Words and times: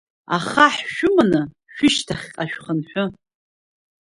Ахаҳә 0.35 0.83
шәыманы 0.93 1.41
шәышьҭахьҟа 1.73 2.43
шәхынҳәы. 2.51 3.03